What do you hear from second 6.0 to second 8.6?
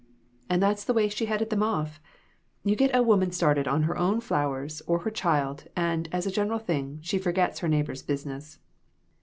as a general thing, she forgets her neighbors' business.